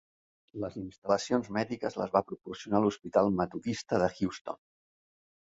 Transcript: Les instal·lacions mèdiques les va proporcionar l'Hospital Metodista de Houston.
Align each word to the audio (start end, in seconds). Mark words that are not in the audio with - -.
Les 0.61 0.77
instal·lacions 0.83 1.49
mèdiques 1.57 1.99
les 2.03 2.15
va 2.15 2.23
proporcionar 2.29 2.81
l'Hospital 2.87 3.31
Metodista 3.43 4.01
de 4.05 4.09
Houston. 4.19 4.63